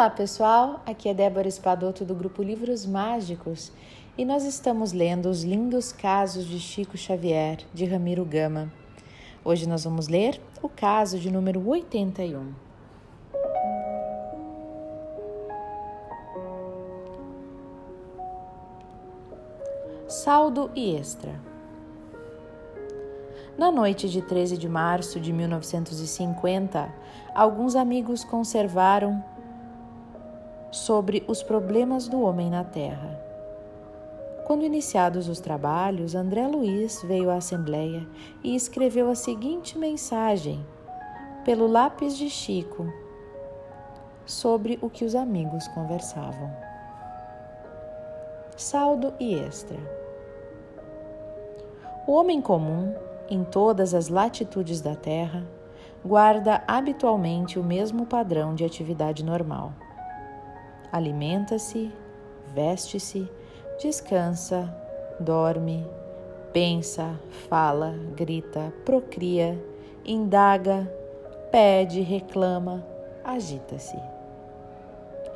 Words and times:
Olá 0.00 0.08
pessoal, 0.08 0.80
aqui 0.86 1.10
é 1.10 1.12
Débora 1.12 1.46
Espadoto 1.46 2.06
do 2.06 2.14
grupo 2.14 2.42
Livros 2.42 2.86
Mágicos 2.86 3.70
e 4.16 4.24
nós 4.24 4.44
estamos 4.46 4.94
lendo 4.94 5.28
os 5.28 5.44
lindos 5.44 5.92
casos 5.92 6.46
de 6.46 6.58
Chico 6.58 6.96
Xavier, 6.96 7.58
de 7.74 7.84
Ramiro 7.84 8.24
Gama. 8.24 8.72
Hoje 9.44 9.68
nós 9.68 9.84
vamos 9.84 10.08
ler 10.08 10.40
o 10.62 10.70
caso 10.70 11.18
de 11.18 11.30
número 11.30 11.68
81. 11.68 12.50
Saldo 20.08 20.70
e 20.74 20.96
extra. 20.96 21.38
Na 23.58 23.70
noite 23.70 24.08
de 24.08 24.22
13 24.22 24.56
de 24.56 24.66
março 24.66 25.20
de 25.20 25.30
1950, 25.30 26.90
alguns 27.34 27.76
amigos 27.76 28.24
conservaram 28.24 29.22
sobre 30.70 31.24
os 31.26 31.42
problemas 31.42 32.06
do 32.06 32.22
homem 32.22 32.48
na 32.48 32.62
Terra. 32.62 33.20
Quando 34.46 34.64
iniciados 34.64 35.28
os 35.28 35.40
trabalhos, 35.40 36.14
André 36.14 36.46
Luiz 36.46 37.02
veio 37.02 37.30
à 37.30 37.36
Assembleia 37.36 38.06
e 38.42 38.54
escreveu 38.54 39.10
a 39.10 39.14
seguinte 39.14 39.78
mensagem 39.78 40.64
pelo 41.44 41.66
lápis 41.66 42.16
de 42.16 42.28
Chico 42.28 42.92
sobre 44.24 44.78
o 44.80 44.90
que 44.90 45.04
os 45.04 45.14
amigos 45.14 45.66
conversavam. 45.68 46.50
Saldo 48.56 49.12
e 49.18 49.34
extra. 49.34 49.78
O 52.06 52.12
homem 52.12 52.40
comum, 52.40 52.94
em 53.28 53.44
todas 53.44 53.94
as 53.94 54.08
latitudes 54.08 54.80
da 54.80 54.94
Terra, 54.94 55.44
guarda 56.04 56.62
habitualmente 56.66 57.58
o 57.58 57.64
mesmo 57.64 58.06
padrão 58.06 58.54
de 58.54 58.64
atividade 58.64 59.24
normal 59.24 59.72
alimenta-se, 60.92 61.90
veste-se, 62.54 63.28
descansa, 63.80 64.74
dorme, 65.18 65.86
pensa, 66.52 67.18
fala, 67.48 67.94
grita, 68.16 68.72
procria, 68.84 69.62
indaga, 70.04 70.90
pede, 71.50 72.00
reclama, 72.00 72.84
agita-se. 73.24 73.98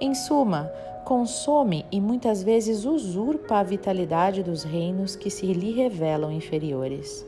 Em 0.00 0.14
suma, 0.14 0.70
consome 1.04 1.86
e 1.92 2.00
muitas 2.00 2.42
vezes 2.42 2.84
usurpa 2.84 3.56
a 3.56 3.62
vitalidade 3.62 4.42
dos 4.42 4.64
reinos 4.64 5.14
que 5.14 5.30
se 5.30 5.46
lhe 5.52 5.72
revelam 5.72 6.32
inferiores. 6.32 7.24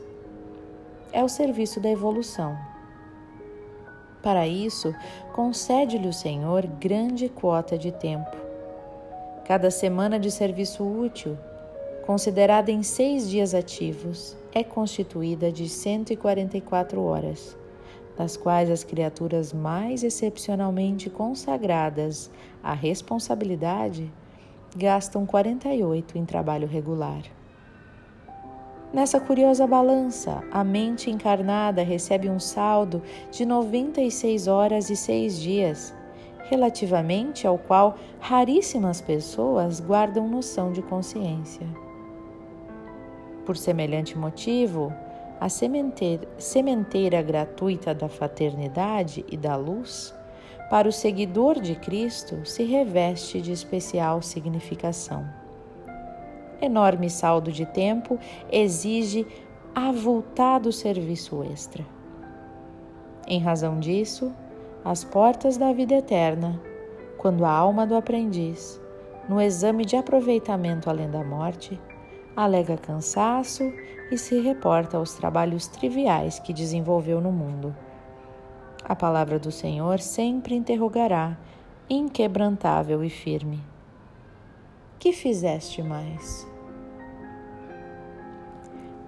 É 1.11 1.23
o 1.23 1.29
serviço 1.29 1.79
da 1.79 1.89
evolução 1.89 2.57
para 4.27 4.45
isso, 4.45 4.93
concede-lhe 5.31 6.05
o 6.05 6.11
Senhor 6.11 6.67
grande 6.67 7.29
quota 7.29 7.77
de 7.77 7.93
tempo. 7.93 8.35
Cada 9.45 9.71
semana 9.71 10.19
de 10.19 10.29
serviço 10.29 10.83
útil, 10.83 11.37
considerada 12.05 12.69
em 12.69 12.83
seis 12.83 13.29
dias 13.29 13.53
ativos, 13.53 14.35
é 14.53 14.65
constituída 14.65 15.49
de 15.49 15.69
144 15.69 17.01
horas, 17.01 17.55
das 18.17 18.35
quais 18.35 18.69
as 18.69 18.83
criaturas 18.83 19.53
mais 19.53 20.03
excepcionalmente 20.03 21.09
consagradas 21.09 22.29
à 22.61 22.73
responsabilidade 22.73 24.11
gastam 24.75 25.25
48 25.25 26.17
em 26.17 26.25
trabalho 26.25 26.67
regular. 26.67 27.23
Nessa 28.93 29.19
curiosa 29.19 29.67
balança, 29.67 30.41
a 30.49 30.63
mente 30.63 31.11
encarnada 31.11 31.83
recebe 31.83 32.29
um 32.29 32.39
saldo 32.39 33.03
de 33.29 33.45
96 33.45 34.47
horas 34.47 34.89
e 34.89 34.95
6 34.95 35.39
dias, 35.41 35.93
relativamente 36.49 37.45
ao 37.45 37.57
qual 37.57 37.97
raríssimas 38.17 39.01
pessoas 39.01 39.81
guardam 39.81 40.29
noção 40.29 40.71
de 40.71 40.81
consciência. 40.81 41.67
Por 43.45 43.57
semelhante 43.57 44.17
motivo, 44.17 44.93
a 45.39 45.49
sementeira, 45.49 47.21
gratuita 47.21 47.93
da 47.93 48.07
fraternidade 48.07 49.25
e 49.29 49.35
da 49.35 49.57
luz, 49.57 50.15
para 50.69 50.87
o 50.87 50.93
seguidor 50.93 51.59
de 51.59 51.75
Cristo, 51.75 52.45
se 52.45 52.63
reveste 52.63 53.41
de 53.41 53.51
especial 53.51 54.21
significação 54.21 55.27
enorme 56.61 57.09
saldo 57.09 57.51
de 57.51 57.65
tempo 57.65 58.19
exige 58.51 59.25
avultado 59.73 60.71
serviço 60.71 61.43
extra. 61.43 61.85
Em 63.27 63.39
razão 63.39 63.79
disso, 63.79 64.33
as 64.83 65.03
portas 65.03 65.57
da 65.57 65.71
vida 65.73 65.95
eterna, 65.95 66.59
quando 67.17 67.45
a 67.45 67.51
alma 67.51 67.85
do 67.85 67.95
aprendiz, 67.95 68.81
no 69.27 69.41
exame 69.41 69.85
de 69.85 69.95
aproveitamento 69.95 70.89
além 70.89 71.09
da 71.09 71.23
morte, 71.23 71.79
alega 72.35 72.77
cansaço 72.77 73.71
e 74.09 74.17
se 74.17 74.39
reporta 74.39 74.97
aos 74.97 75.13
trabalhos 75.13 75.67
triviais 75.67 76.39
que 76.39 76.53
desenvolveu 76.53 77.19
no 77.19 77.31
mundo. 77.31 77.75
A 78.83 78.95
palavra 78.95 79.37
do 79.37 79.51
Senhor 79.51 79.99
sempre 79.99 80.55
interrogará, 80.55 81.37
inquebrantável 81.89 83.03
e 83.03 83.09
firme 83.09 83.61
que 84.99 85.13
fizeste 85.13 85.81
mais? 85.83 86.47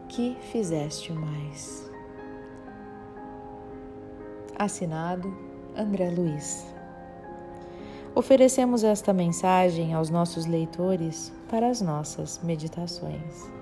Que 0.07 0.37
fizeste 0.51 1.11
mais? 1.11 1.89
Assinado 4.57 5.35
André 5.75 6.09
Luiz. 6.09 6.65
Oferecemos 8.13 8.83
esta 8.83 9.13
mensagem 9.13 9.93
aos 9.93 10.09
nossos 10.09 10.45
leitores 10.45 11.31
para 11.49 11.69
as 11.69 11.79
nossas 11.79 12.39
meditações. 12.43 13.58